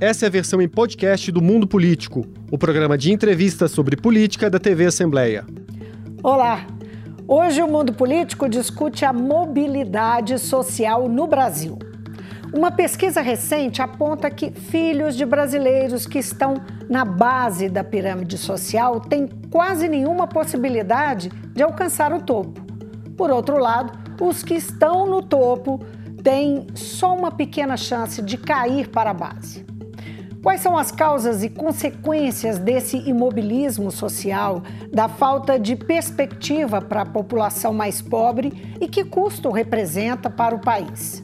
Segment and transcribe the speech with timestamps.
[0.00, 4.48] Essa é a versão em podcast do Mundo Político, o programa de entrevistas sobre política
[4.48, 5.44] da TV Assembleia.
[6.22, 6.64] Olá!
[7.26, 11.76] Hoje o Mundo Político discute a mobilidade social no Brasil.
[12.54, 16.54] Uma pesquisa recente aponta que filhos de brasileiros que estão
[16.88, 22.64] na base da pirâmide social têm quase nenhuma possibilidade de alcançar o topo.
[23.16, 25.84] Por outro lado, os que estão no topo
[26.22, 29.67] têm só uma pequena chance de cair para a base.
[30.42, 37.06] Quais são as causas e consequências desse imobilismo social, da falta de perspectiva para a
[37.06, 41.22] população mais pobre e que custo representa para o país?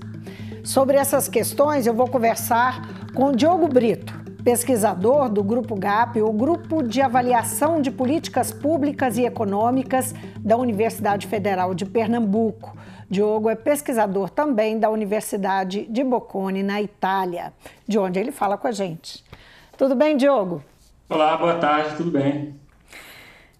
[0.64, 6.82] Sobre essas questões, eu vou conversar com Diogo Brito, pesquisador do Grupo GAP, o Grupo
[6.82, 12.76] de Avaliação de Políticas Públicas e Econômicas da Universidade Federal de Pernambuco.
[13.08, 17.54] Diogo é pesquisador também da Universidade de Bocconi, na Itália,
[17.88, 19.24] de onde ele fala com a gente.
[19.78, 20.62] Tudo bem, Diogo?
[21.08, 22.54] Olá, boa tarde, tudo bem?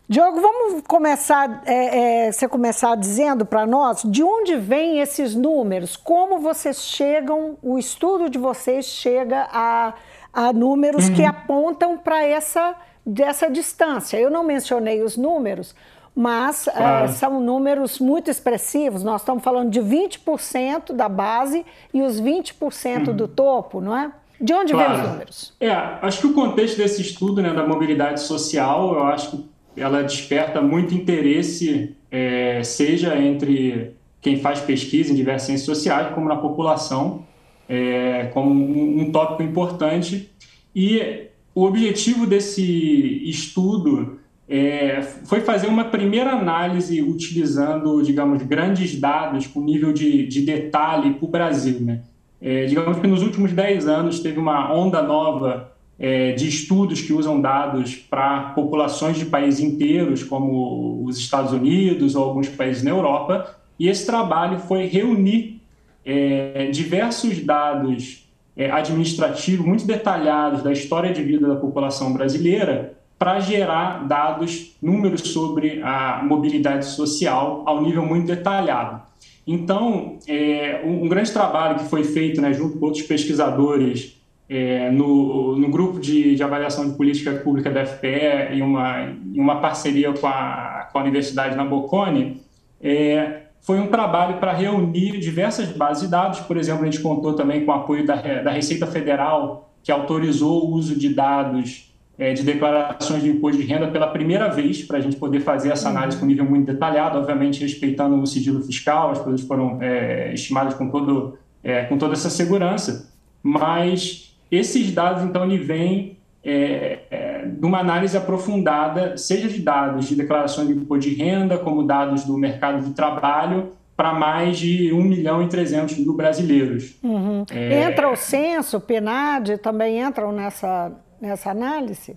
[0.06, 5.97] Diogo, vamos começar, é, é, você começar dizendo para nós de onde vêm esses números,
[5.97, 9.94] como vocês chegam, o estudo de vocês chega a,
[10.35, 11.15] a números uhum.
[11.15, 12.75] que apontam para essa
[13.07, 14.17] dessa distância.
[14.19, 15.75] Eu não mencionei os números,
[16.15, 17.05] mas é, claro.
[17.05, 19.03] é, são números muito expressivos.
[19.03, 23.17] Nós estamos falando de 20% da base e os 20% uhum.
[23.17, 24.11] do topo, não é?
[24.41, 24.95] De onde claro.
[24.95, 25.53] vêm os números?
[25.61, 25.71] É,
[26.03, 29.45] acho que o contexto desse estudo né, da mobilidade social, eu acho que
[29.77, 36.29] ela desperta muito interesse, é, seja entre quem faz pesquisa em diversas ciências sociais, como
[36.29, 37.25] na população,
[37.69, 40.31] é, como um, um tópico importante.
[40.75, 49.47] E o objetivo desse estudo é, foi fazer uma primeira análise utilizando, digamos, grandes dados
[49.47, 51.81] com nível de, de detalhe para o Brasil.
[51.81, 52.03] Né?
[52.41, 57.12] É, digamos que nos últimos 10 anos teve uma onda nova é, de estudos que
[57.12, 62.91] usam dados para populações de países inteiros, como os Estados Unidos ou alguns países na
[62.91, 65.62] Europa, e esse trabalho foi reunir
[66.04, 73.41] é, diversos dados é, administrativos muito detalhados da história de vida da população brasileira para
[73.41, 79.03] gerar dados, números sobre a mobilidade social ao nível muito detalhado.
[79.47, 84.91] Então, é, um, um, grande trabalho que foi feito né, junto com outros pesquisadores é,
[84.91, 89.60] no, no, grupo de, de, avaliação de política pública da FPE, em uma, em uma
[89.60, 92.41] parceria com a, com a Universidade Nabocone,
[92.81, 96.41] é, foi um trabalho para reunir diversas bases de dados.
[96.41, 100.66] Por exemplo, a gente contou também com o apoio da, da Receita Federal, que autorizou
[100.66, 104.98] o uso de dados é, de declarações de imposto de renda pela primeira vez, para
[104.98, 109.10] a gente poder fazer essa análise com nível muito detalhado, obviamente respeitando o sigilo fiscal,
[109.10, 113.10] as coisas foram é, estimadas com, todo, é, com toda essa segurança.
[113.42, 116.98] Mas esses dados, então, ele vêm é,
[117.44, 121.82] é, de uma análise aprofundada, seja de dados de declarações de imposto de renda, como
[121.82, 126.97] dados do mercado de trabalho, para mais de 1 milhão e 300 mil brasileiros.
[127.03, 127.44] Uhum.
[127.50, 127.84] É...
[127.84, 132.16] Entra o censo, o PNAD, também entram nessa, nessa análise?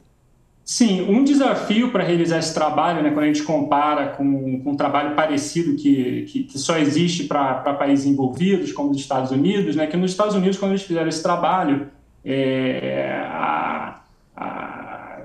[0.66, 4.76] Sim, um desafio para realizar esse trabalho, né, quando a gente compara com, com um
[4.76, 9.88] trabalho parecido que, que, que só existe para países envolvidos, como os Estados Unidos, né,
[9.88, 11.88] que nos Estados Unidos, quando eles fizeram esse trabalho,
[12.26, 14.02] é, a,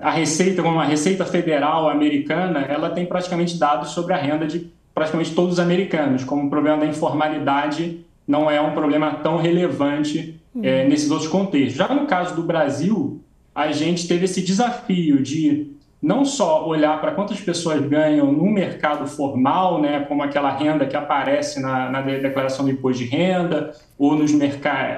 [0.03, 4.71] a, Receita, como a Receita Federal americana, ela tem praticamente dados sobre a renda de
[4.95, 10.41] praticamente todos os americanos, como o problema da informalidade não é um problema tão relevante
[10.63, 11.75] é, nesses outros contextos.
[11.75, 13.21] Já no caso do Brasil,
[13.55, 19.07] a gente teve esse desafio de não só olhar para quantas pessoas ganham no mercado
[19.07, 24.17] formal, né, como aquela renda que aparece na, na declaração do imposto de renda, ou
[24.17, 24.33] nos,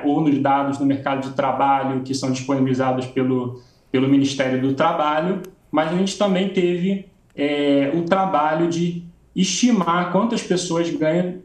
[0.05, 3.61] ou nos dados do mercado de trabalho que são disponibilizados pelo,
[3.95, 5.41] pelo Ministério do Trabalho,
[5.71, 7.07] mas a gente também teve
[7.37, 9.05] é, o trabalho de
[9.37, 11.37] estimar quantas pessoas ganham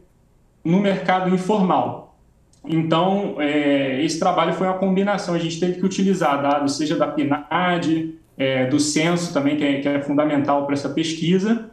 [0.64, 2.18] no mercado informal.
[2.66, 5.32] Então, é, esse trabalho foi uma combinação.
[5.32, 9.80] A gente teve que utilizar dados, seja da PNAD, é, do censo também, que é,
[9.80, 11.70] que é fundamental para essa pesquisa,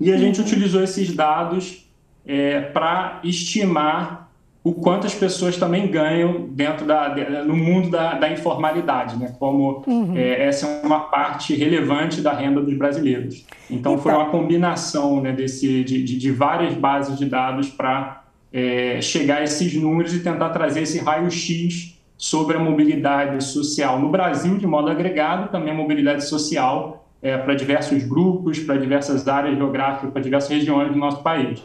[0.00, 1.86] e a gente utilizou esses dados
[2.24, 4.23] é, para estimar
[4.64, 7.14] o quanto as pessoas também ganham dentro da,
[7.44, 9.34] no mundo da, da informalidade, né?
[9.38, 10.16] como uhum.
[10.16, 13.44] é, essa é uma parte relevante da renda dos brasileiros.
[13.70, 13.98] Então, então.
[13.98, 19.42] foi uma combinação né, desse, de, de, de várias bases de dados para é, chegar
[19.42, 24.66] a esses números e tentar trazer esse raio-x sobre a mobilidade social no Brasil, de
[24.66, 30.22] modo agregado, também a mobilidade social é, para diversos grupos, para diversas áreas geográficas, para
[30.22, 31.62] diversas regiões do nosso país.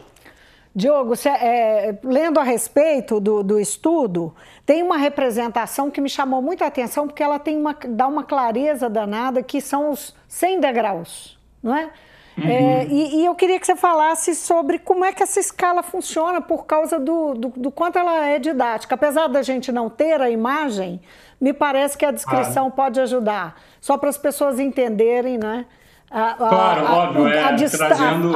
[0.74, 4.34] Diogo, cê, é, lendo a respeito do, do, estudo,
[4.64, 8.88] tem uma representação que me chamou muita atenção, porque ela tem uma, dá uma clareza
[8.88, 11.90] danada, que são os 100 degraus, não é?
[12.38, 12.48] Uhum.
[12.48, 16.40] é e, e, eu queria que você falasse sobre como é que essa escala funciona
[16.40, 18.94] por causa do, do, do, quanto ela é didática.
[18.94, 21.00] Apesar da gente não ter a imagem,
[21.40, 22.70] me parece que a descrição ah.
[22.70, 25.66] pode ajudar, só para as pessoas entenderem, né?
[26.08, 28.32] A, claro, a, óbvio, a, é, trazendo...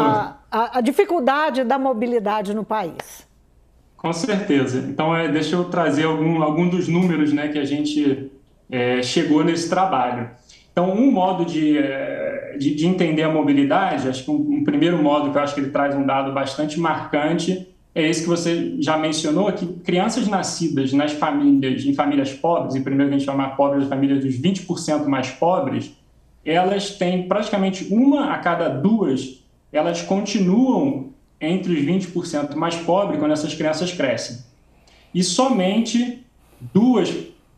[0.54, 3.26] a, dificuldade da mobilidade no país.
[3.96, 4.78] Com certeza.
[4.88, 8.30] Então, é, deixa eu trazer algum, algum dos números né, que a gente
[8.70, 10.30] é, chegou nesse trabalho.
[10.70, 15.02] Então, um modo de, é, de, de, entender a mobilidade, acho que um, um, primeiro
[15.02, 18.74] modo que eu acho que ele traz um dado bastante marcante é esse que você
[18.80, 23.26] já mencionou, que crianças nascidas nas famílias, em famílias pobres, e primeiro que a gente
[23.26, 25.96] chama pobres, famílias dos 20% mais pobres,
[26.44, 29.43] elas têm praticamente uma a cada duas,
[29.74, 31.10] elas continuam
[31.40, 34.38] entre os 20% mais pobres quando essas crianças crescem.
[35.12, 36.24] E somente
[36.72, 37.12] duas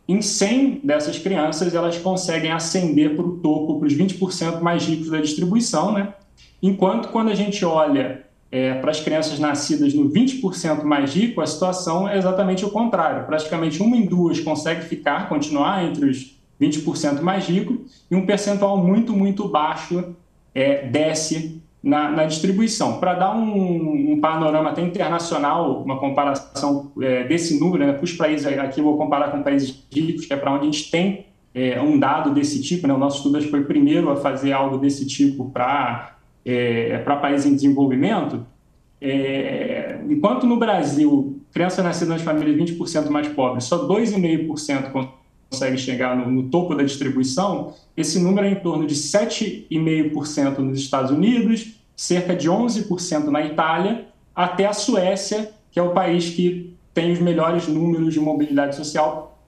[0.09, 5.11] em 100 dessas crianças elas conseguem ascender para o topo, para os 20% mais ricos
[5.11, 6.15] da distribuição, né?
[6.63, 11.47] Enquanto quando a gente olha é, para as crianças nascidas no 20% mais rico, a
[11.47, 13.27] situação é exatamente o contrário.
[13.27, 18.79] Praticamente uma em duas consegue ficar, continuar entre os 20% mais rico, e um percentual
[18.79, 20.15] muito, muito baixo
[20.55, 22.99] é, desce na, na distribuição.
[22.99, 28.13] Para dar um, um, panorama até internacional, uma comparação é, desse número, né, para os
[28.13, 31.27] países, aqui eu vou comparar com países ricos, que é para onde a gente tem
[31.55, 34.79] é, um dado desse tipo, né, o nosso estudo foi o primeiro a fazer algo
[34.79, 38.45] desse tipo para é, países em desenvolvimento,
[39.01, 44.91] é, enquanto no Brasil, criança nascida nas famílias 20% mais pobres, só 2,5%
[45.51, 50.79] consegue chegar no, no, topo da distribuição, esse número é em torno de 7,5% nos
[50.79, 56.75] Estados Unidos, cerca de 11% na Itália, até a Suécia, que é o país que
[56.93, 59.39] tem os melhores números de mobilidade social,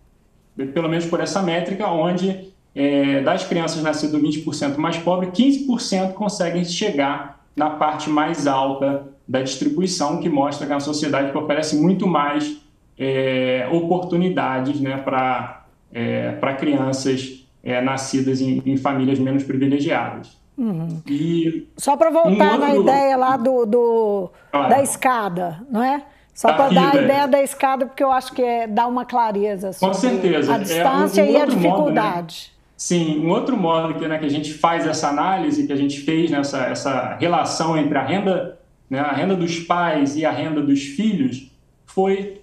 [0.75, 6.65] pelo menos por essa métrica, onde é, das crianças nascidas 20% mais pobres, 15% conseguem
[6.65, 11.77] chegar na parte mais alta da distribuição, que mostra que é uma sociedade que oferece
[11.77, 12.56] muito mais
[12.99, 20.37] é, oportunidades né, para é, para crianças é, nascidas em, em, famílias menos privilegiadas.
[20.56, 21.00] Uhum.
[21.06, 22.67] E Só para voltar um outro...
[22.67, 26.02] na ideia lá do, do da escada, não é?
[26.35, 29.73] Só para dar a ideia da escada, porque eu acho que é, dá uma clareza
[29.79, 30.55] Com certeza.
[30.55, 32.52] a distância é um, um e a dificuldade.
[32.52, 32.58] Modo, né?
[32.76, 36.00] Sim, um outro modo que, né, que a gente faz essa análise, que a gente
[36.00, 38.56] fez nessa essa relação entre a renda,
[38.88, 41.50] né, a renda dos pais e a renda dos filhos,
[41.85, 42.40] foi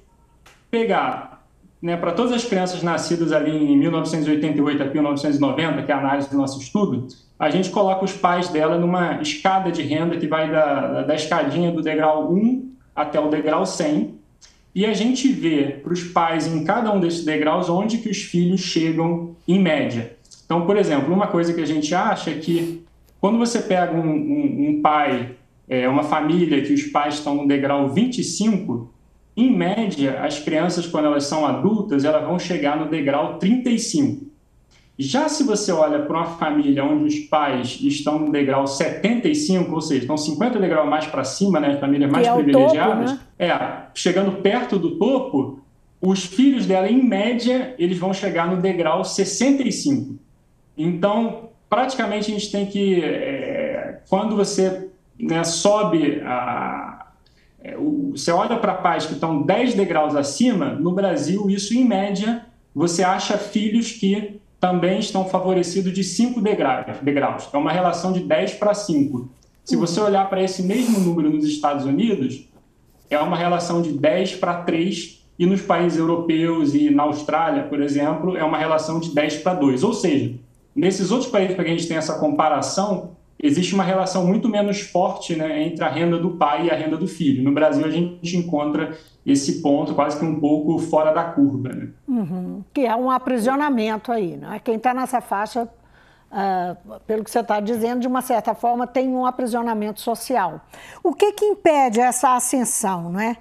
[0.69, 1.34] pegar
[1.85, 6.27] né, para todas as crianças nascidas ali em 1988 a 1990, que é a análise
[6.27, 10.51] do nosso estudo, a gente coloca os pais dela numa escada de renda que vai
[10.51, 14.15] da, da escadinha do degrau 1 até o degrau 100,
[14.73, 18.17] e a gente vê para os pais em cada um desses degraus onde que os
[18.17, 20.17] filhos chegam em média.
[20.43, 22.83] Então, por exemplo, uma coisa que a gente acha é que
[23.21, 25.35] quando você pega um, um, um pai,
[25.69, 28.89] é, uma família que os pais estão no degrau 25,
[29.35, 34.25] em média, as crianças, quando elas são adultas, elas vão chegar no degrau 35.
[34.97, 39.81] Já se você olha para uma família onde os pais estão no degrau 75, ou
[39.81, 43.47] seja, estão 50 degraus mais para cima, né, famílias mais é privilegiadas, topo, né?
[43.47, 45.59] é, chegando perto do topo,
[46.01, 50.15] os filhos dela, em média, eles vão chegar no degrau 65.
[50.77, 54.87] Então, praticamente a gente tem que, é, quando você
[55.19, 56.94] né, sobe a,
[58.12, 63.04] você olha para pais que estão 10 degraus acima, no Brasil, isso em média, você
[63.04, 67.50] acha filhos que também estão favorecidos de 5 degraus, degraus.
[67.54, 69.30] É uma relação de 10 para 5.
[69.64, 72.48] Se você olhar para esse mesmo número nos Estados Unidos,
[73.10, 77.81] é uma relação de 10 para 3, e nos países europeus e na Austrália, por
[77.81, 79.84] exemplo, é uma relação de 10 para 2.
[79.84, 80.34] Ou seja,
[80.76, 85.35] nesses outros países que a gente tem essa comparação, existe uma relação muito menos forte
[85.35, 87.44] né, entre a renda do pai e a renda do filho.
[87.44, 91.69] No Brasil, a gente encontra esse ponto quase que um pouco fora da curva.
[91.69, 91.89] Né?
[92.07, 92.63] Uhum.
[92.73, 94.37] Que é um aprisionamento aí.
[94.37, 94.59] Né?
[94.63, 99.09] Quem está nessa faixa, uh, pelo que você está dizendo, de uma certa forma, tem
[99.09, 100.61] um aprisionamento social.
[101.04, 103.11] O que, que impede essa ascensão?
[103.11, 103.35] Não é?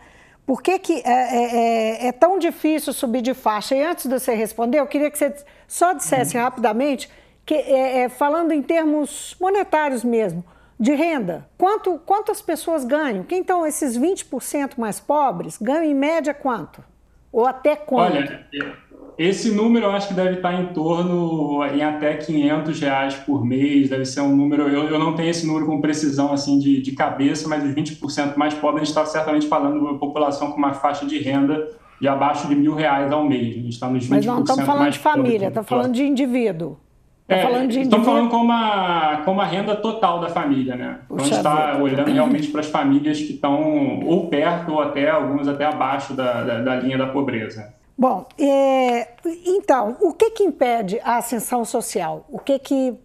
[0.47, 3.75] Por que, que é, é, é, é tão difícil subir de faixa?
[3.75, 5.35] E antes de você responder, eu queria que você
[5.67, 6.43] só dissesse uhum.
[6.43, 7.09] rapidamente
[7.45, 10.45] que, é, é, falando em termos monetários mesmo,
[10.79, 13.23] de renda, quanto, quantas pessoas ganham?
[13.23, 16.83] Quem estão esses 20% mais pobres ganham em média quanto?
[17.31, 18.17] Ou até quanto?
[18.17, 18.47] Olha,
[19.17, 23.89] esse número eu acho que deve estar em torno em até 500 reais por mês,
[23.89, 26.93] deve ser um número, eu, eu não tenho esse número com precisão assim de, de
[26.93, 30.59] cabeça, mas os 20% mais pobres, a gente está certamente falando de uma população com
[30.59, 31.71] uma faixa de renda
[32.01, 33.57] de abaixo de mil reais ao mês.
[33.57, 36.77] A gente está nos 20% Mas não estamos falando de família, estamos falando de indivíduo.
[37.27, 40.99] Tá é, falando de estamos falando como a, como a renda total da família, né?
[41.07, 45.09] Então a gente está olhando realmente para as famílias que estão ou perto ou até
[45.09, 47.73] algumas até abaixo da, da, da linha da pobreza.
[47.97, 49.09] Bom, é,
[49.47, 52.27] então, o que que impede a ascensão social?
[52.29, 52.97] O que que uh,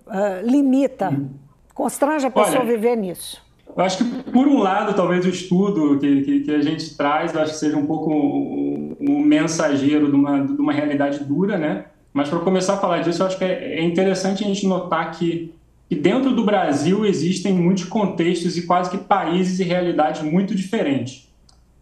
[0.43, 1.29] limita, hum.
[1.73, 3.41] constrange a pessoa Olha, a viver nisso?
[3.77, 7.33] Eu acho que, por um lado, talvez o estudo que, que, que a gente traz,
[7.33, 11.57] eu acho que seja um pouco um, um mensageiro de uma, de uma realidade dura,
[11.57, 11.85] né?
[12.19, 15.09] Mas para começar a falar disso, eu acho que é, é interessante a gente notar
[15.11, 15.53] que,
[15.87, 21.29] que dentro do Brasil existem muitos contextos e quase que países e realidades muito diferentes.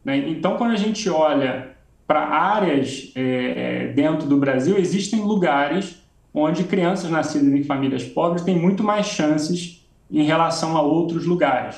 [0.05, 0.29] Né?
[0.29, 1.69] Então, quando a gente olha
[2.05, 8.55] para áreas é, dentro do Brasil, existem lugares onde crianças nascidas em famílias pobres têm
[8.55, 11.77] muito mais chances em relação a outros lugares.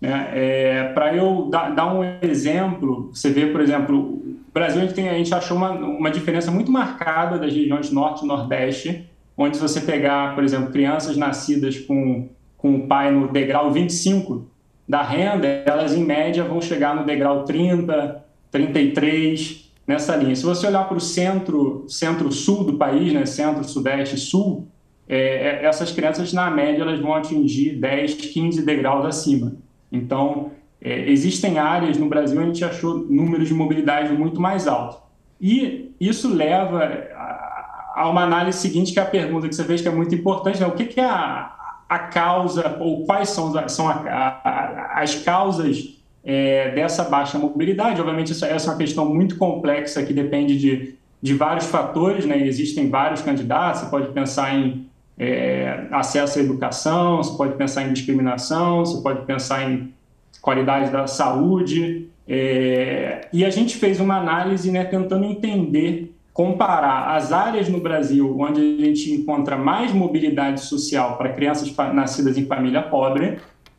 [0.00, 0.30] Né?
[0.32, 4.94] É, para eu dar, dar, um exemplo, você vê, por exemplo, o Brasil a gente,
[4.94, 9.56] tem, a gente achou uma, uma diferença muito marcada das regiões norte e nordeste, onde
[9.56, 14.48] se você pegar, por exemplo, crianças nascidas com, com o pai no degrau 25
[14.88, 20.34] da renda, elas em média vão chegar no degrau 30, 33, nessa linha.
[20.34, 24.68] Se você olhar para o centro, centro-sul do país, né, centro, sudeste, sul,
[25.08, 29.54] é, é, essas crianças, na média, elas vão atingir 10, 15 degraus acima.
[29.90, 34.68] Então, é, existem áreas no Brasil onde a gente achou números de mobilidade muito mais
[34.68, 34.98] altos.
[35.40, 39.80] E isso leva a, a, uma análise seguinte, que é a pergunta que você fez,
[39.80, 40.66] que é muito importante, né?
[40.66, 41.52] o que, que é a,
[41.88, 48.00] a causa, ou quais são, são as causas é, dessa baixa mobilidade.
[48.00, 52.38] Obviamente, essa, essa é uma questão muito complexa que depende de, de vários fatores, né?
[52.46, 54.87] existem vários candidatos, você pode pensar em
[55.18, 59.92] é, acesso à educação, você pode pensar em discriminação, você pode pensar em
[60.40, 62.08] qualidade da saúde.
[62.26, 68.38] É, e a gente fez uma análise né, tentando entender, comparar as áreas no Brasil
[68.38, 73.38] onde a gente encontra mais mobilidade social para crianças nascidas em família pobre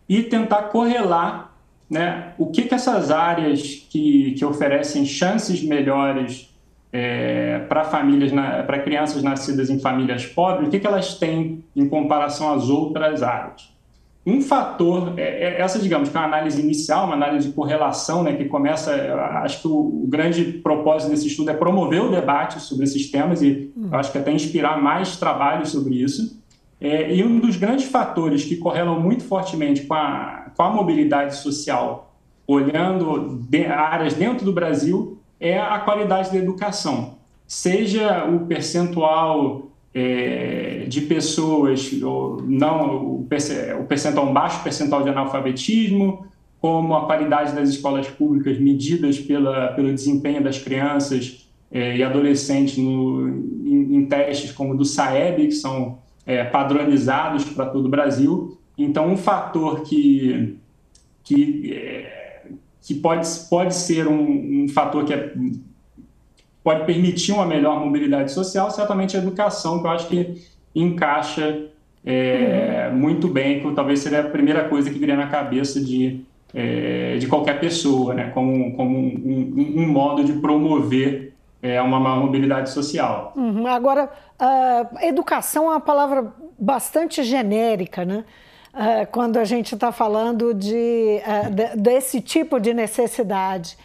[0.09, 1.53] e tentar correlar
[1.89, 6.48] né, o que, que essas áreas que, que oferecem chances melhores
[6.91, 11.87] é, para famílias, para crianças nascidas em famílias pobres, o que, que elas têm em
[11.87, 13.69] comparação às outras áreas?
[14.25, 18.21] Um fator, é, é, essa, digamos, que é uma análise inicial, uma análise de correlação,
[18.21, 18.93] né, que começa,
[19.43, 23.41] acho que o, o grande propósito desse estudo é promover o debate sobre esses temas
[23.41, 23.89] e hum.
[23.91, 26.37] acho que até inspirar mais trabalho sobre isso.
[26.81, 31.35] É, e um dos grandes fatores que correlam muito fortemente com a, com a mobilidade
[31.35, 32.13] social,
[32.47, 37.17] olhando de, áreas dentro do Brasil, é a qualidade da educação.
[37.47, 43.27] Seja o percentual é, de pessoas, ou não, o
[43.87, 46.27] percentual, um baixo percentual de analfabetismo,
[46.61, 52.77] como a qualidade das escolas públicas medidas pela, pelo desempenho das crianças é, e adolescentes
[52.77, 58.57] no, em, em, testes como do SAEB, que são é, padronizados para todo o Brasil.
[58.77, 60.57] Então, um fator que,
[61.23, 62.28] que é,
[62.81, 65.33] que pode, pode ser um, um fator que é,
[66.63, 70.41] pode permitir uma melhor mobilidade social, certamente a educação, que eu acho que
[70.73, 71.67] encaixa
[72.05, 72.97] é, uhum.
[72.97, 76.21] muito bem, que talvez seria a primeira coisa que viria na cabeça de,
[76.53, 78.29] é, de qualquer pessoa, né?
[78.33, 83.33] como, como um, um, um modo de promover é, uma maior mobilidade social.
[83.35, 83.67] Uhum.
[83.67, 84.09] Agora,
[84.39, 88.23] uh, educação é uma palavra bastante genérica, né?
[88.73, 93.77] Uh, quando a gente está falando de, uh, de, desse tipo de necessidade.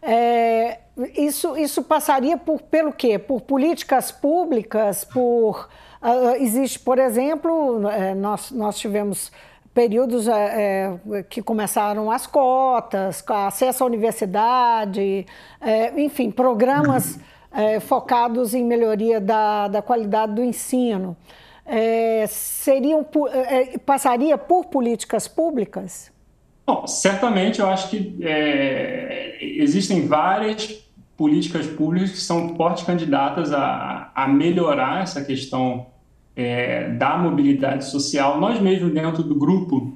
[0.00, 0.78] É,
[1.16, 3.18] isso, isso passaria por, pelo quê?
[3.18, 5.68] Por políticas públicas, por...
[6.02, 9.30] Uh, existe, por exemplo, é, nós, nós tivemos
[9.72, 10.98] períodos é,
[11.30, 15.26] que começaram as cotas, acesso à universidade,
[15.60, 17.18] é, enfim, programas
[17.52, 21.16] é, focados em melhoria da, da qualidade do ensino
[21.64, 26.10] é, seriam, é, passaria por políticas públicas?
[26.66, 30.82] Bom, certamente eu acho que é, existem várias
[31.16, 35.86] políticas públicas que são fortes candidatas a, a melhorar essa questão
[36.34, 38.40] é, da mobilidade social.
[38.40, 39.92] Nós mesmos, dentro do grupo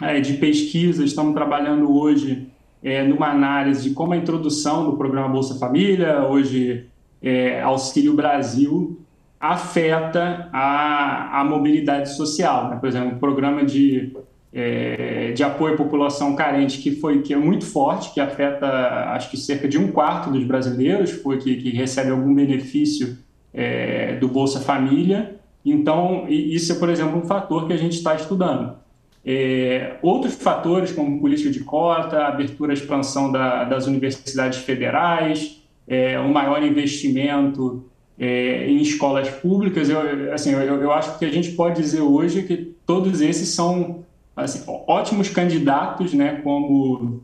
[0.00, 2.48] é, de pesquisa, estamos trabalhando hoje
[2.82, 6.86] é, numa análise de como a introdução do programa Bolsa Família, hoje
[7.22, 8.98] é, Auxílio Brasil,
[9.40, 12.70] afeta a, a mobilidade social.
[12.70, 12.76] Né?
[12.76, 14.16] Por exemplo, o programa de,
[14.52, 18.66] é, de apoio à população carente que foi que é muito forte, que afeta
[19.12, 23.18] acho que cerca de um quarto dos brasileiros foi que, que recebe algum benefício
[23.54, 25.36] é, do Bolsa Família.
[25.64, 28.76] Então isso é, por exemplo, um fator que a gente está estudando.
[29.24, 36.18] É, outros fatores, como política de cota, abertura à expansão da, das universidades federais, é,
[36.18, 37.84] um maior investimento
[38.18, 42.42] é, em escolas públicas, eu, assim, eu, eu acho que a gente pode dizer hoje
[42.42, 47.22] que todos esses são assim, ótimos candidatos, né, como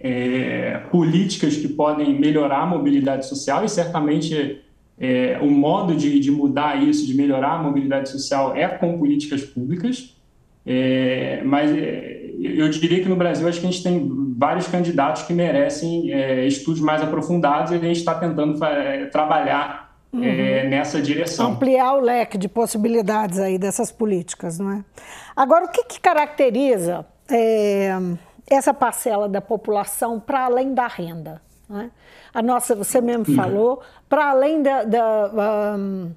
[0.00, 4.60] é, políticas que podem melhorar a mobilidade social e certamente
[4.98, 9.42] é, o modo de, de, mudar isso, de melhorar a mobilidade social é com políticas
[9.42, 10.16] públicas.
[10.64, 15.22] É, mas é, eu diria que no Brasil acho que a gente tem vários candidatos
[15.22, 20.22] que merecem é, estudos mais aprofundados e a gente está tentando é, trabalhar uhum.
[20.22, 21.52] é, nessa direção.
[21.52, 24.84] Ampliar o leque de possibilidades aí dessas políticas, não é?
[25.34, 27.90] Agora, o que, que caracteriza é,
[28.46, 31.40] essa parcela da população para além da renda?
[31.70, 31.88] É?
[32.34, 33.34] A nossa, você mesmo uhum.
[33.34, 36.12] falou, para além da, da, um,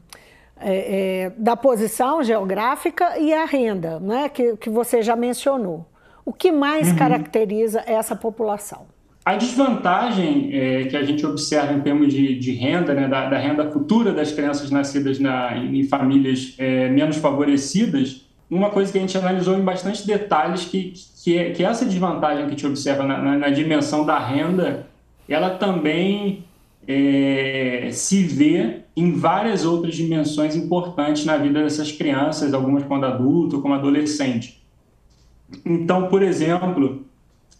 [0.59, 5.85] é, é, da posição geográfica e a renda, né, que, que você já mencionou.
[6.25, 6.97] O que mais uhum.
[6.97, 8.87] caracteriza essa população?
[9.25, 13.39] A desvantagem é, que a gente observa em termos de, de renda, né, da, da,
[13.39, 19.01] renda futura das crianças nascidas na, em famílias é, menos favorecidas, uma coisa que a
[19.01, 23.03] gente analisou em bastante detalhes, que, que, é, que essa desvantagem que a gente observa
[23.03, 24.85] na, na, na dimensão da renda,
[25.27, 26.43] ela também
[26.87, 33.59] é, se vê em várias outras dimensões importantes na vida dessas crianças, algumas quando adulto,
[33.59, 34.61] como adolescente.
[35.65, 37.03] Então, por exemplo,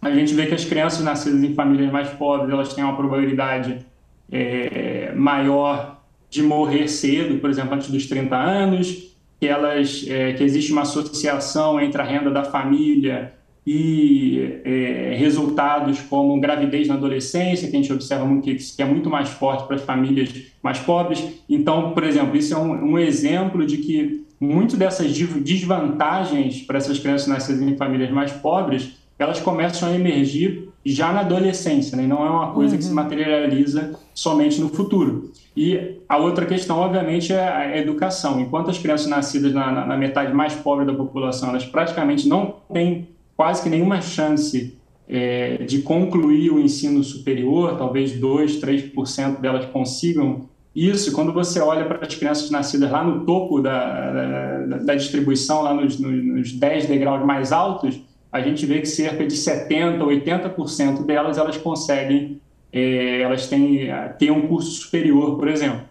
[0.06, 3.84] a gente vê que as crianças nascidas em famílias mais pobres elas têm uma probabilidade
[4.32, 10.44] é, maior de morrer cedo, por exemplo, antes dos 30 anos, que elas é, que
[10.44, 13.34] existe uma associação entre a renda da família
[13.66, 19.10] e é, resultados como gravidez na adolescência, que a gente observa muito que, é muito
[19.10, 20.30] mais forte para as famílias
[20.62, 21.24] mais pobres.
[21.50, 27.00] Então, por exemplo, isso é um, um exemplo de que muito dessas desvantagens para essas
[27.00, 32.06] crianças nascidas em famílias mais pobres elas começam a emergir já na adolescência, né?
[32.06, 32.78] não é uma coisa uhum.
[32.78, 32.96] que se uhum.
[32.96, 35.32] materializa somente no futuro.
[35.58, 38.40] E a outra questão, obviamente, é a educação.
[38.40, 42.56] Enquanto as crianças nascidas na, na, na metade mais pobre da população, elas praticamente não
[42.72, 49.66] têm quase que nenhuma chance é, de concluir o ensino superior, talvez 2, 3% delas
[49.66, 51.14] consigam isso.
[51.14, 55.74] Quando você olha para as crianças nascidas lá no topo da, da, da distribuição, lá
[55.74, 58.00] nos, nos 10 degraus mais altos,
[58.36, 63.88] a gente vê que cerca de 70%, 80% delas elas conseguem, é, elas têm,
[64.20, 65.84] têm um curso superior, por exemplo.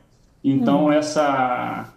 [0.45, 0.93] Então, uhum.
[0.93, 1.91] essa,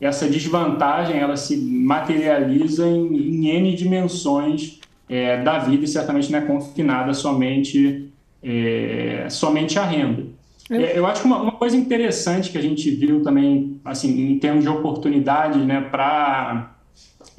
[0.00, 6.38] essa desvantagem ela se materializa em, em N dimensões é, da vida e certamente não
[6.38, 8.10] é confinada somente,
[8.42, 10.24] é, somente à renda.
[10.70, 14.38] É, eu acho que uma, uma, coisa interessante que a gente viu também, assim, em
[14.38, 16.74] termos de oportunidades né, para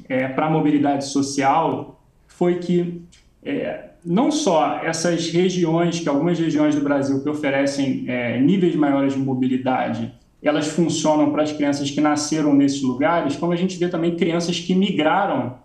[0.08, 1.98] é, a mobilidade social,
[2.36, 3.02] foi que
[3.44, 9.14] é, não só essas regiões, que algumas regiões do Brasil que oferecem é, níveis maiores
[9.14, 13.88] de mobilidade, elas funcionam para as crianças que nasceram nesses lugares, como a gente vê
[13.88, 15.58] também crianças que migraram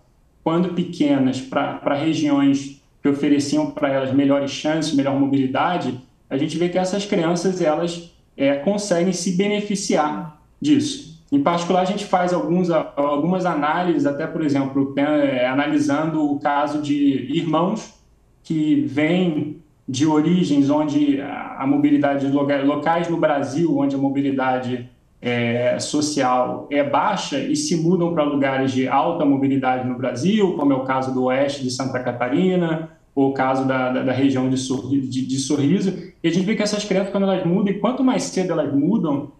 [0.43, 5.99] quando pequenas para regiões que ofereciam para elas melhores chances, melhor mobilidade,
[6.29, 11.16] a gente vê que essas crianças elas é, conseguem se beneficiar disso.
[11.31, 16.81] Em particular, a gente faz alguns, algumas análises, até por exemplo, é, analisando o caso
[16.81, 17.93] de irmãos
[18.43, 24.89] que vêm de origens onde a mobilidade locais no Brasil, onde a mobilidade
[25.21, 30.73] é, social é baixa e se mudam para lugares de alta mobilidade no Brasil, como
[30.73, 34.49] é o caso do oeste de Santa Catarina, ou o caso da, da, da região
[34.49, 35.93] de de, de Sorriso.
[36.23, 38.73] E a gente vê que essas crianças, quando elas mudam, e quanto mais cedo elas
[38.73, 39.31] mudam,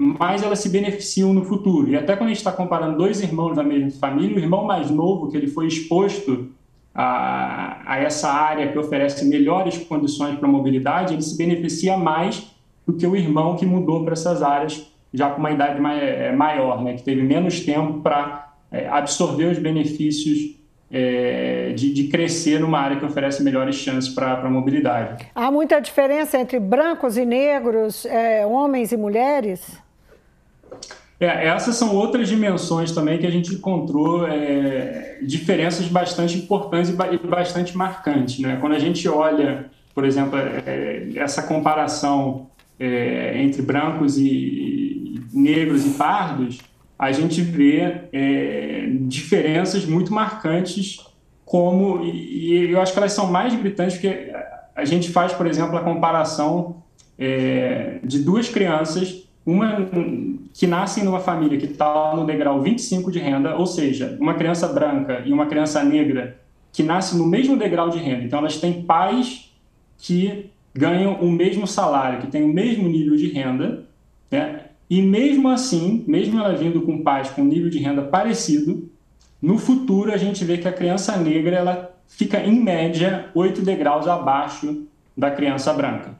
[0.00, 1.90] mais elas se beneficiam no futuro.
[1.90, 4.90] E até quando a gente está comparando dois irmãos da mesma família, o irmão mais
[4.90, 6.48] novo, que ele foi exposto
[6.94, 12.50] a, a essa área que oferece melhores condições para mobilidade, ele se beneficia mais
[12.86, 16.82] do que o irmão que mudou para essas áreas já com uma idade é, maior,
[16.82, 20.56] né, que teve menos tempo para é, absorver os benefícios
[20.90, 25.26] é, de, de, crescer numa área que oferece melhores chances para a mobilidade.
[25.34, 29.78] Há muita diferença entre brancos e negros, é, homens e mulheres?
[31.18, 37.26] É, essas são outras dimensões também que a gente encontrou é, diferenças bastante importantes e
[37.26, 38.38] bastante marcantes.
[38.38, 38.56] Né?
[38.58, 45.90] Quando a gente olha, por exemplo, é, essa comparação é, entre brancos e negros e
[45.90, 46.58] pardos,
[46.98, 51.04] a gente vê é, diferenças muito marcantes
[51.44, 54.32] como, e, eu acho que elas são mais gritantes porque
[54.74, 56.82] a gente faz, por exemplo, a comparação
[57.18, 59.88] é, de duas crianças, uma
[60.52, 64.68] que nasce numa família que está no degrau 25 de renda, ou seja, uma criança
[64.68, 66.38] branca e uma criança negra
[66.72, 68.24] que nasce no mesmo degrau de renda.
[68.24, 69.50] Então, elas têm pais
[69.98, 73.84] que ganham o mesmo salário, que têm o mesmo nível de renda,
[74.30, 74.66] né?
[74.88, 78.88] e mesmo assim, mesmo ela vindo com pais com nível de renda parecido,
[79.40, 84.06] no futuro a gente vê que a criança negra ela fica, em média, oito degraus
[84.06, 86.18] abaixo da criança branca.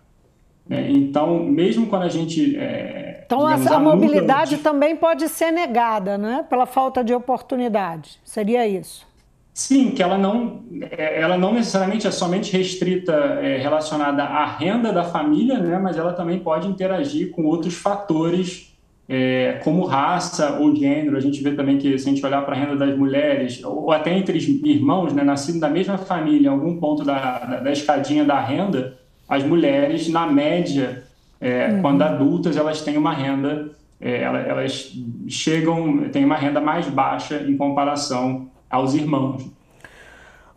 [0.69, 2.57] É, então, mesmo quando a gente.
[2.57, 6.45] É, então, a, a mobilidade também pode ser negada, né?
[6.51, 8.19] Pela falta de oportunidade.
[8.25, 9.07] Seria isso?
[9.55, 14.93] Sim, que ela não, é, ela não necessariamente é somente restrita é, relacionada à renda
[14.93, 15.79] da família, né?
[15.79, 18.75] mas ela também pode interagir com outros fatores,
[19.09, 21.17] é, como raça ou gênero.
[21.17, 23.93] A gente vê também que, se a gente olhar para a renda das mulheres, ou
[23.93, 28.25] até entre irmãos, né, nascidos da mesma família, em algum ponto da, da, da escadinha
[28.25, 31.05] da renda, as mulheres, na média,
[31.41, 31.83] é, uhum.
[31.83, 34.93] quando adultas, elas têm uma renda, é, elas
[35.29, 39.47] chegam, têm uma renda mais baixa em comparação aos irmãos.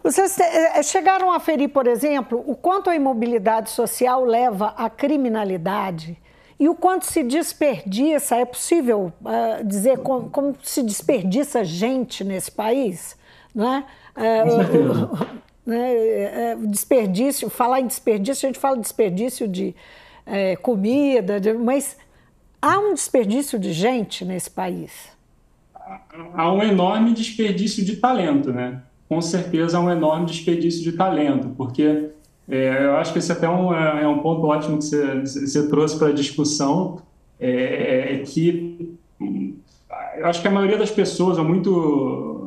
[0.04, 6.18] Vocês é, chegaram a ferir, por exemplo, o quanto a imobilidade social leva à criminalidade
[6.60, 12.52] e o quanto se desperdiça, é possível uh, dizer como, como, se desperdiça gente nesse
[12.52, 13.18] país?
[13.54, 13.86] Não é?
[14.16, 15.28] Uh,
[15.66, 15.94] né?
[15.94, 19.76] É, é, desperdício, falar em desperdício, a gente fala desperdício de
[20.26, 21.98] é, comida, de, mas
[22.62, 24.92] há um desperdício de gente nesse país.
[26.34, 28.82] Há um enorme desperdício de talento, né?
[29.10, 32.10] Com certeza há um enorme desperdício de talento, porque
[32.48, 35.22] é, eu acho que esse até é um, é, é um ponto ótimo que você,
[35.22, 37.02] você trouxe para a discussão,
[37.40, 38.98] é, é, que
[40.18, 42.44] eu acho que a maioria das pessoas, é muito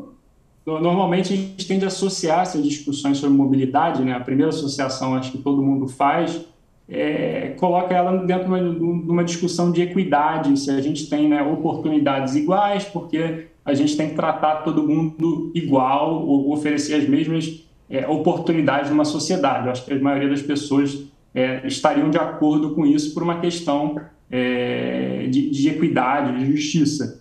[0.66, 4.12] Normalmente a gente tende a associar essas discussões sobre mobilidade, né?
[4.14, 6.40] A primeira associação, acho que todo mundo faz,
[6.88, 12.36] é, coloca ela dentro de uma, discussão de equidade, se a gente tem né, oportunidades
[12.36, 18.06] iguais, porque a gente tem que tratar todo mundo igual ou oferecer as mesmas é,
[18.06, 19.66] oportunidades numa sociedade.
[19.66, 23.40] Eu acho que a maioria das pessoas é, estariam de acordo com isso por uma
[23.40, 27.20] questão é, de, de equidade, de justiça.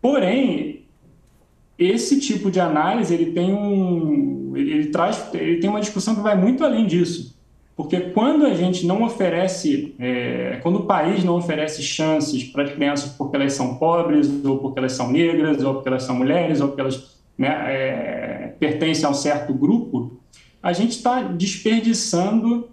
[0.00, 0.82] Porém,
[1.78, 6.36] esse tipo de análise ele tem um ele traz ele tem uma discussão que vai
[6.36, 7.31] muito além disso
[7.82, 12.72] porque quando a gente não oferece é, quando o país não oferece chances para as
[12.72, 16.60] crianças porque elas são pobres ou porque elas são negras ou porque elas são mulheres
[16.60, 20.12] ou porque elas né, é, pertencem a um certo grupo
[20.62, 22.68] a gente está desperdiçando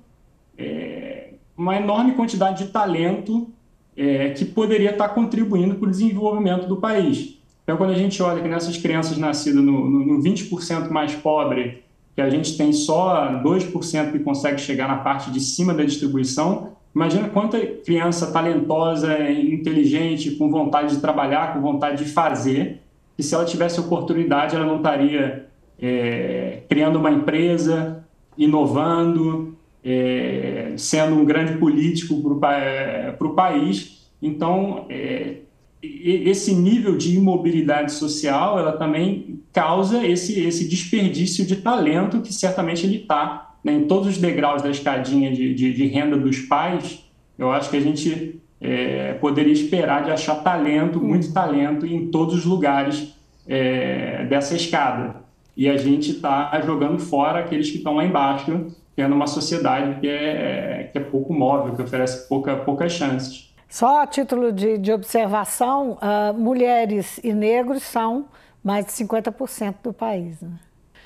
[0.55, 3.49] é, uma enorme quantidade de talento
[3.97, 7.39] é, que poderia estar tá contribuindo para o desenvolvimento do país.
[7.63, 11.83] Então, quando a gente olha que nessas crianças nascidas no, no, no 20% mais pobre,
[12.19, 16.73] que a gente tem só 2% que consegue chegar na parte de cima da distribuição,
[16.93, 22.82] imagina quanta criança talentosa, inteligente, com vontade de trabalhar, com vontade de fazer,
[23.15, 25.47] que se ela tivesse oportunidade, ela não estaria
[25.82, 28.05] é, criando uma empresa,
[28.38, 34.12] inovando, é, sendo um grande político para o país.
[34.21, 35.38] Então, é,
[35.81, 42.85] esse nível de imobilidade social, ela também causa esse, esse desperdício de talento que certamente
[42.85, 47.05] ele está né, em todos os degraus da escadinha de, de, de, renda dos pais.
[47.37, 52.35] Eu acho que a gente é, poderia esperar de achar talento, muito talento, em todos
[52.35, 53.15] os lugares
[53.47, 55.15] é, dessa escada.
[55.55, 60.07] E a gente está jogando fora aqueles que estão lá embaixo, tendo uma sociedade que
[60.07, 63.48] é, que é pouco móvel, que oferece pouca, poucas chances.
[63.69, 68.25] Só a título de, de observação, uh, mulheres e negros são
[68.63, 70.41] mais de 50% do país.
[70.41, 70.49] Né?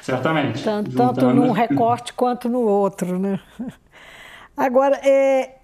[0.02, 0.64] Certamente.
[0.64, 3.20] Tanto, tanto num recorte quanto no outro.
[3.20, 3.38] Né?
[4.56, 5.58] Agora, é,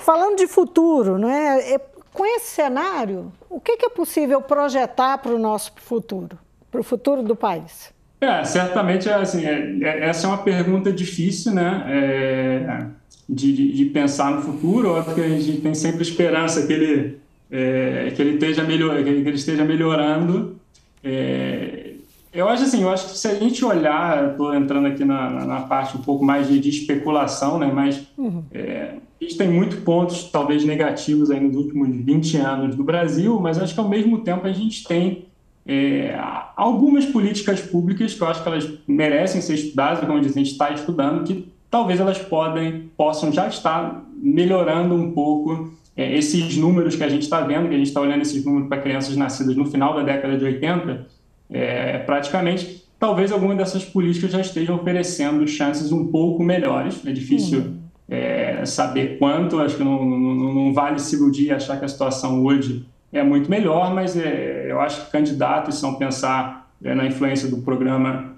[0.00, 5.32] falando de futuro, né, é, com esse cenário, o que, que é possível projetar para
[5.32, 6.38] o nosso futuro,
[6.70, 7.94] para o futuro do país?
[8.18, 12.90] É, certamente, assim, é, é, essa é uma pergunta difícil, né?
[13.28, 17.18] De, de, de, pensar no futuro, óbvio que a gente tem sempre esperança que ele,
[17.50, 20.54] é, que ele, esteja, melhor, que ele, que ele esteja melhorando.
[21.02, 21.94] É,
[22.32, 25.44] eu acho assim, eu acho que se a gente olhar, estou entrando aqui na, na,
[25.46, 28.44] na, parte um pouco mais de, de especulação, né, mas uhum.
[28.52, 33.40] é, a gente tem muitos pontos talvez negativos aí nos últimos 20 anos do Brasil,
[33.40, 35.24] mas acho que ao mesmo tempo a gente tem
[35.66, 36.14] é,
[36.54, 40.70] algumas políticas públicas que eu acho que elas merecem ser estudadas, como a gente está
[40.70, 47.04] estudando, que talvez elas podem, possam já estar melhorando um pouco é, esses números que
[47.04, 49.66] a gente está vendo, que a gente está olhando esses números para crianças nascidas no
[49.66, 51.06] final da década de 80,
[51.50, 57.04] é, praticamente talvez alguma dessas políticas já estejam oferecendo chances um pouco melhores.
[57.06, 57.74] É difícil
[58.08, 61.88] é, saber quanto, acho que não, não, não, vale se iludir e achar que a
[61.88, 67.06] situação hoje é muito melhor, mas é, eu acho que candidatos são pensar é, na
[67.06, 68.36] influência do programa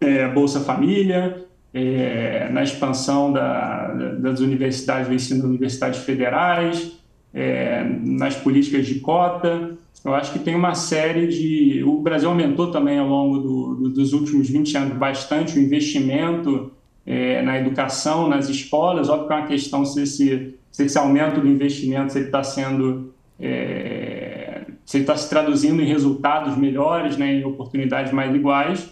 [0.00, 1.44] é, Bolsa Família,
[1.78, 3.88] é, na expansão da,
[4.18, 6.98] das universidades, do ensino das universidades federais,
[7.32, 9.76] é, nas políticas de cota.
[10.04, 11.84] Eu acho que tem uma série de.
[11.84, 16.72] O Brasil aumentou também ao longo do, do, dos últimos 20 anos bastante o investimento
[17.06, 19.08] é, na educação, nas escolas.
[19.08, 23.12] Óbvio que é uma questão se esse, se esse aumento do investimento está sendo.
[23.40, 28.90] É, se está se traduzindo em resultados melhores, né, em oportunidades mais iguais.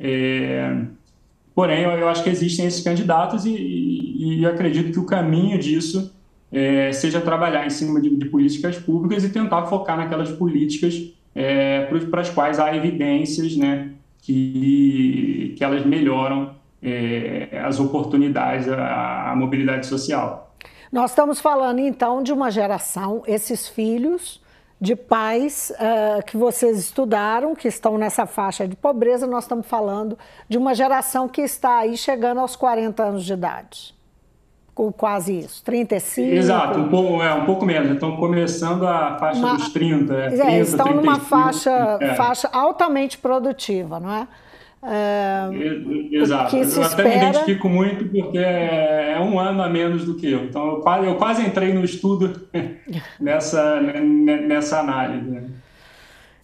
[0.00, 0.74] É,
[1.54, 6.12] porém, eu, acho que existem esses candidatos e, e, e acredito que o caminho disso
[6.52, 11.86] é, seja trabalhar em cima de, de, políticas públicas e tentar focar naquelas políticas é,
[12.10, 13.90] para as quais há evidências né,
[14.22, 20.54] que, que elas melhoram é, as oportunidades, a, a mobilidade social.
[20.92, 24.40] Nós estamos falando então de uma geração, esses filhos
[24.80, 30.18] de pais uh, que vocês estudaram, que estão nessa faixa de pobreza, nós estamos falando
[30.48, 33.94] de uma geração que está aí chegando aos 40 anos de idade
[34.74, 36.34] com quase isso, 35.
[36.34, 37.92] Exato, um pouco, é, um pouco menos.
[37.92, 40.12] Estão começando a faixa uma, dos 30.
[40.12, 42.14] É, 30 é, estão 35, numa faixa, é.
[42.14, 44.26] faixa altamente produtiva, não é?
[44.86, 45.48] É
[46.12, 46.56] Exato.
[46.56, 46.86] Eu espera...
[46.86, 50.44] até me identifico muito porque é um ano a menos do que eu.
[50.44, 52.48] Então, eu quase, eu quase entrei no estudo
[53.18, 55.50] nessa, nessa análise.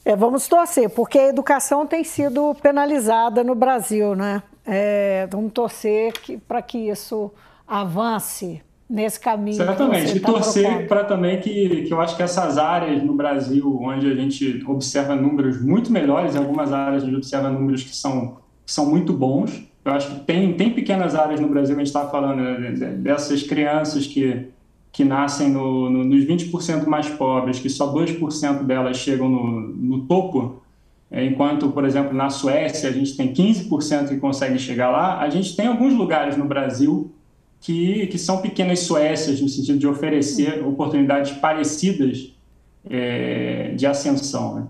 [0.05, 4.43] É, vamos torcer, porque a educação tem sido penalizada no Brasil, né?
[4.67, 6.13] É, vamos torcer
[6.49, 7.31] para que isso
[7.67, 9.57] avance nesse caminho.
[9.57, 13.79] Certamente, e tá torcer para também que, que eu acho que essas áreas no Brasil,
[13.81, 17.95] onde a gente observa números muito melhores, em algumas áreas a gente observa números que
[17.95, 19.63] são, que são muito bons.
[19.85, 23.45] Eu acho que tem, tem pequenas áreas no Brasil, a gente está falando né, dessas
[23.45, 24.49] crianças que,
[24.91, 30.01] que nascem no, no, nos 20% mais pobres, que só 2% delas chegam no, no
[30.07, 30.61] topo,
[31.13, 35.31] é, enquanto, por exemplo, na Suécia a gente tem 15% que conseguem chegar lá, a
[35.31, 37.11] gente tem alguns lugares no Brasil
[37.61, 42.33] que, que são pequenas Suécias, no sentido de oferecer oportunidades parecidas
[42.89, 44.55] é, de ascensão.
[44.55, 44.67] Né?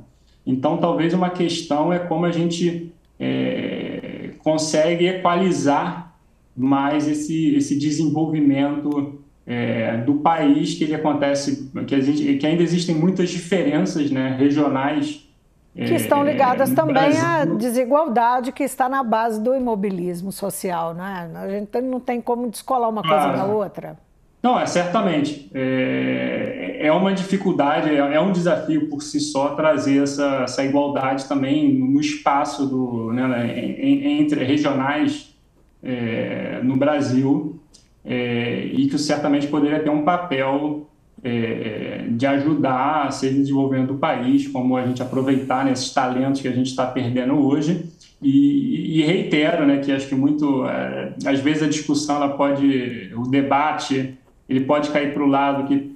[0.47, 6.17] Então, talvez uma questão é como a gente é, consegue equalizar
[6.57, 12.95] mais esse, esse desenvolvimento é, do país que ele acontece, que, gente, que ainda existem
[12.95, 15.30] muitas diferenças né, regionais
[15.75, 21.31] que estão ligadas é, também à desigualdade que está na base do imobilismo social, né?
[21.35, 23.97] A gente não tem como descolar uma coisa ah, da outra.
[24.43, 25.51] Não, é certamente.
[25.55, 31.27] É, é uma dificuldade, é, é um desafio por si só trazer essa, essa igualdade
[31.27, 35.37] também no espaço do, né, né entre regionais
[35.83, 37.61] é, no Brasil
[38.05, 40.90] é, e que certamente poderia ter um papel
[41.23, 46.49] é, de ajudar a ser desenvolvimento do país, como a gente aproveitar né, talentos que
[46.49, 47.87] a gente está perdendo hoje.
[48.23, 53.13] E, e, reitero, né, que acho que muito, é, às vezes a discussão, ela pode,
[53.17, 55.91] o debate, ele pode cair para o lado que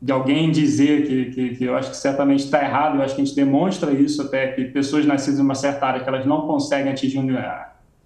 [0.00, 3.20] de alguém dizer que, que, que eu acho que certamente está errado, eu acho que
[3.20, 6.42] a gente demonstra isso até, que pessoas nascidas em uma certa área que elas não
[6.42, 7.18] conseguem atingir,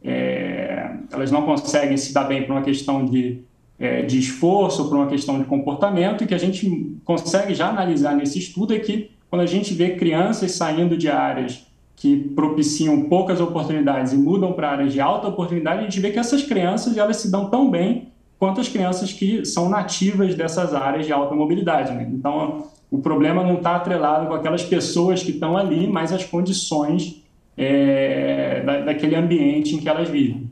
[0.03, 3.43] é, elas não conseguem se dar bem por uma questão de
[3.83, 8.15] é, de esforço, por uma questão de comportamento, e que a gente consegue já analisar
[8.15, 11.67] nesse estudo é que quando a gente vê crianças saindo de áreas
[11.97, 16.19] que propiciam poucas oportunidades e mudam para áreas de alta oportunidade, a gente vê que
[16.19, 21.05] essas crianças elas se dão tão bem quanto as crianças que são nativas dessas áreas
[21.05, 21.93] de alta mobilidade.
[21.93, 22.09] Né?
[22.13, 27.21] Então, o problema não está atrelado com aquelas pessoas que estão ali, mas as condições
[27.57, 30.49] é, da, daquele ambiente em que elas vivem.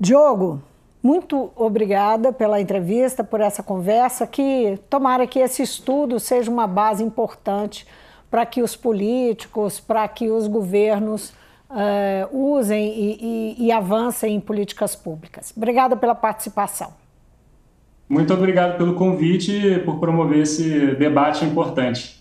[0.00, 0.62] Diogo,
[1.02, 7.02] muito obrigada pela entrevista, por essa conversa, que tomara que esse estudo seja uma base
[7.02, 7.86] importante
[8.30, 11.32] para que os políticos, para que os governos
[11.70, 15.52] uh, usem e, e, e avancem em políticas públicas.
[15.56, 16.92] Obrigada pela participação.
[18.08, 22.18] Muito obrigado pelo convite e por promover esse debate importante.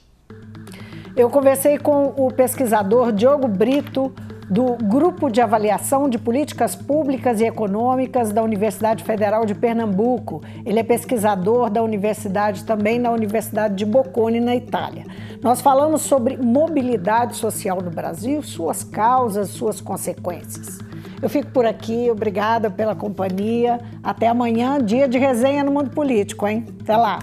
[1.16, 4.14] Eu conversei com o pesquisador Diogo Brito,
[4.50, 10.42] do Grupo de Avaliação de Políticas Públicas e Econômicas da Universidade Federal de Pernambuco.
[10.66, 15.06] Ele é pesquisador da universidade, também na Universidade de Bocconi, na Itália.
[15.42, 20.80] Nós falamos sobre mobilidade social no Brasil, suas causas, suas consequências.
[21.22, 23.80] Eu fico por aqui, obrigada pela companhia.
[24.04, 26.66] Até amanhã, dia de resenha no mundo político, hein?
[26.82, 27.20] Até lá.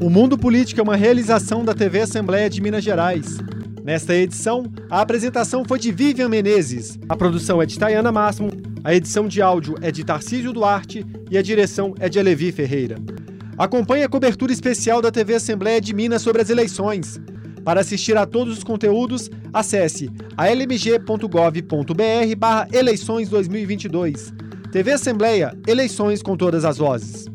[0.00, 3.38] O Mundo Político é uma realização da TV Assembleia de Minas Gerais.
[3.84, 8.48] Nesta edição, a apresentação foi de Vivian Menezes, a produção é de Tayana Máximo,
[8.82, 12.96] a edição de áudio é de Tarcísio Duarte e a direção é de Alevi Ferreira.
[13.58, 17.20] Acompanhe a cobertura especial da TV Assembleia de Minas sobre as eleições.
[17.62, 24.32] Para assistir a todos os conteúdos, acesse almg.gov.br barra eleições 2022.
[24.72, 27.26] TV Assembleia, eleições com todas as vozes.